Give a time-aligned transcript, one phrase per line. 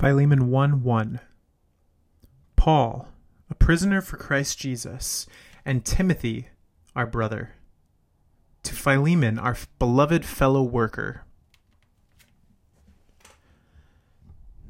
[0.00, 1.20] Philemon 1 1.
[2.56, 3.08] Paul,
[3.50, 5.26] a prisoner for Christ Jesus,
[5.62, 6.48] and Timothy,
[6.96, 7.52] our brother,
[8.62, 11.26] to Philemon, our beloved fellow worker.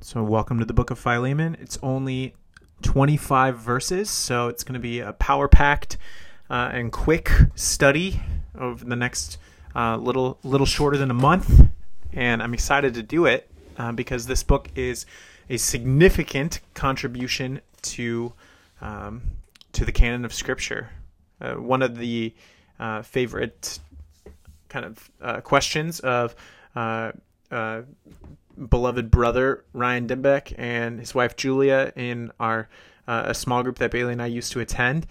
[0.01, 1.57] So, welcome to the book of Philemon.
[1.61, 2.35] It's only
[2.83, 5.97] 25 verses, so it's going to be a power packed
[6.51, 8.21] uh, and quick study
[8.59, 9.39] over the next
[9.77, 11.69] uh, little little shorter than a month,
[12.13, 13.49] and I'm excited to do it
[13.81, 15.07] uh, because this book is
[15.49, 18.33] a significant contribution to
[18.83, 19.23] um,
[19.73, 20.91] to the canon of Scripture.
[21.41, 22.35] Uh, one of the
[22.79, 23.79] uh, favorite
[24.69, 26.37] kind of uh, questions of
[26.77, 27.13] uh,
[27.51, 27.83] uh,
[28.69, 32.69] beloved brother Ryan Dimbeck and his wife Julia in our
[33.07, 35.09] a small group that Bailey and I used to attend.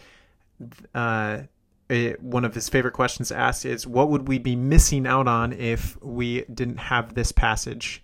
[1.89, 5.51] It, one of his favorite questions asked is, "What would we be missing out on
[5.51, 8.03] if we didn't have this passage?"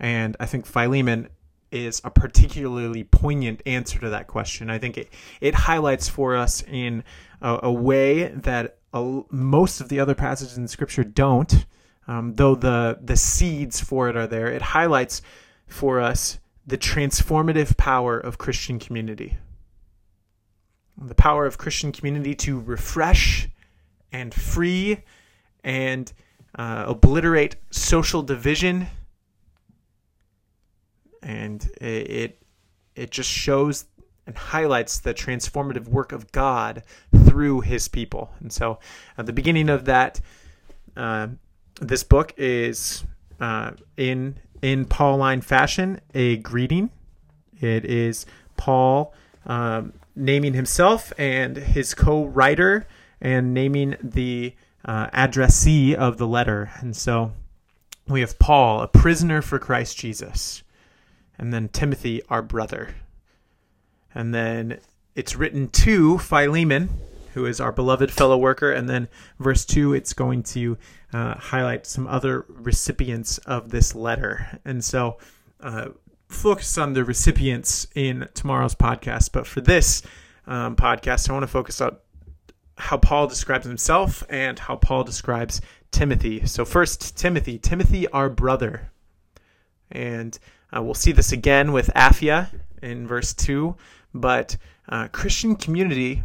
[0.00, 1.28] And I think Philemon
[1.70, 4.70] is a particularly poignant answer to that question.
[4.70, 7.04] I think it, it highlights for us in
[7.42, 11.66] a, a way that a, most of the other passages in Scripture don't,
[12.06, 14.48] um, though the, the seeds for it are there.
[14.48, 15.20] It highlights
[15.66, 19.36] for us the transformative power of Christian community.
[20.96, 23.48] The power of Christian community to refresh
[24.10, 25.02] and free
[25.62, 26.10] and
[26.58, 28.86] uh, obliterate social division
[31.22, 32.38] and it
[32.94, 33.86] it just shows
[34.28, 36.82] and highlights the transformative work of God
[37.24, 38.30] through His people.
[38.40, 38.78] And so,
[39.16, 40.20] at the beginning of that,
[40.96, 41.28] uh,
[41.80, 43.04] this book is
[43.40, 46.90] uh, in in Pauline fashion a greeting.
[47.58, 49.14] It is Paul
[49.46, 52.86] um, naming himself and his co-writer
[53.20, 56.70] and naming the uh, addressee of the letter.
[56.80, 57.32] And so,
[58.06, 60.62] we have Paul, a prisoner for Christ Jesus
[61.38, 62.94] and then Timothy, our brother.
[64.14, 64.80] And then
[65.14, 66.90] it's written to Philemon,
[67.34, 68.72] who is our beloved fellow worker.
[68.72, 69.08] And then
[69.38, 70.76] verse 2, it's going to
[71.12, 74.58] uh, highlight some other recipients of this letter.
[74.64, 75.18] And so,
[75.60, 75.90] uh,
[76.28, 79.32] focus on the recipients in tomorrow's podcast.
[79.32, 80.02] But for this
[80.46, 81.96] um, podcast, I want to focus on
[82.76, 86.46] how Paul describes himself and how Paul describes Timothy.
[86.46, 87.58] So, first, Timothy.
[87.58, 88.90] Timothy, our brother.
[89.90, 90.38] And
[90.74, 92.50] uh, we'll see this again with Apphia
[92.82, 93.74] in verse 2.
[94.14, 94.56] But
[94.88, 96.24] uh, Christian community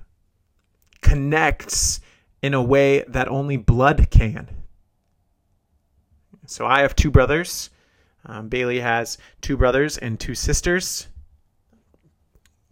[1.02, 2.02] connects
[2.42, 4.50] in a way that only blood can.
[6.46, 7.70] So I have two brothers.
[8.26, 11.08] Um, Bailey has two brothers and two sisters.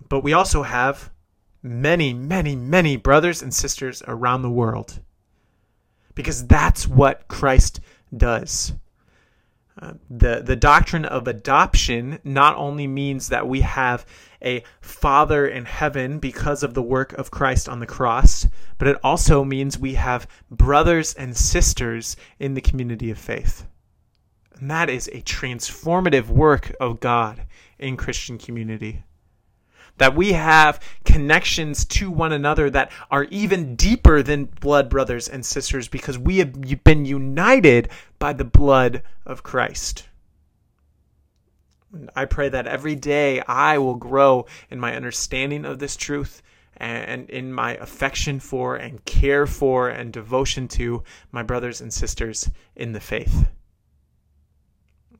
[0.09, 1.09] But we also have
[1.63, 4.99] many, many, many brothers and sisters around the world.
[6.15, 7.79] Because that's what Christ
[8.15, 8.73] does
[10.09, 14.05] the the doctrine of adoption not only means that we have
[14.43, 18.47] a father in heaven because of the work of Christ on the cross,
[18.77, 23.67] but it also means we have brothers and sisters in the community of faith.
[24.59, 27.45] And that is a transformative work of God
[27.79, 29.03] in Christian community
[29.97, 35.46] that we have connections to one another that are even deeper than blood brothers and
[35.46, 40.07] sisters because we have been united by the blood of Christ.
[42.16, 46.41] I pray that every day I will grow in my understanding of this truth
[46.78, 52.50] and in my affection for and care for and devotion to my brothers and sisters
[52.75, 53.46] in the faith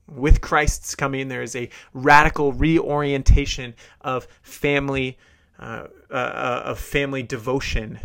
[0.08, 5.18] with Christ's coming, there is a radical reorientation of family,
[5.58, 7.98] uh, uh, of family devotion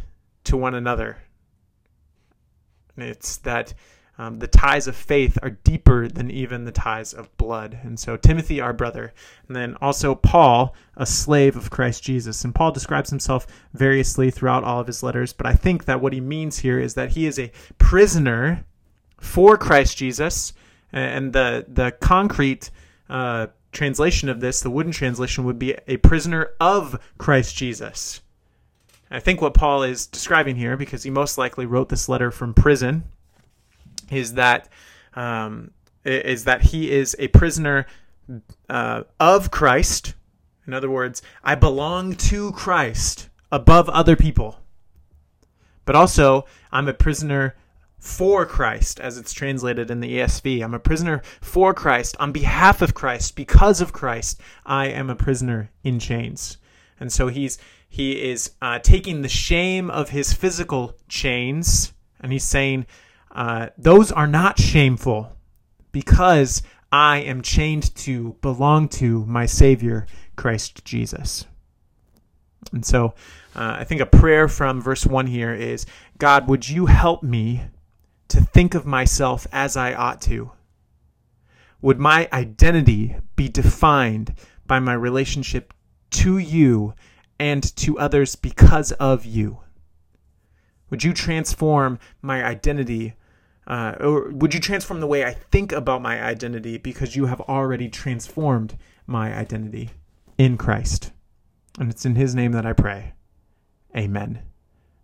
[0.45, 1.17] to one another.
[2.95, 3.73] And it's that
[4.19, 7.77] um, the ties of faith are deeper than even the ties of blood.
[7.83, 9.13] And so, Timothy, our brother,
[9.47, 12.43] and then also Paul, a slave of Christ Jesus.
[12.43, 16.13] And Paul describes himself variously throughout all of his letters, but I think that what
[16.13, 18.65] he means here is that he is a prisoner
[19.19, 20.53] for Christ Jesus
[20.91, 22.69] and the the concrete
[23.09, 28.21] uh, translation of this, the wooden translation, would be a prisoner of Christ Jesus.
[29.09, 32.53] I think what Paul is describing here, because he most likely wrote this letter from
[32.53, 33.05] prison,
[34.11, 34.67] is that
[35.13, 35.71] um,
[36.03, 37.85] is that he is a prisoner
[38.69, 40.13] uh, of Christ.
[40.65, 44.59] In other words, I belong to Christ above other people.
[45.85, 47.55] But also, I'm a prisoner
[47.97, 50.63] for Christ, as it's translated in the ESV.
[50.63, 54.39] I'm a prisoner for Christ, on behalf of Christ, because of Christ.
[54.65, 56.57] I am a prisoner in chains.
[56.99, 57.57] And so he's
[57.89, 62.85] he is uh, taking the shame of his physical chains, and he's saying,
[63.31, 65.31] uh, "Those are not shameful,
[65.91, 70.05] because I am chained to, belong to my Savior,
[70.35, 71.45] Christ Jesus.
[72.71, 73.13] And so
[73.55, 75.85] uh, I think a prayer from verse 1 here is
[76.17, 77.63] God, would you help me
[78.37, 80.51] to think of myself as I ought to?
[81.81, 84.35] Would my identity be defined
[84.67, 85.73] by my relationship
[86.11, 86.93] to you
[87.39, 89.61] and to others because of you?
[90.91, 93.15] Would you transform my identity?
[93.65, 97.41] Uh, or would you transform the way I think about my identity because you have
[97.41, 99.89] already transformed my identity
[100.37, 101.11] in Christ?
[101.79, 103.13] And it's in his name that I pray.
[103.95, 104.43] Amen.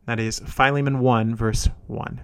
[0.05, 2.21] That is Philemon 1, verse 1.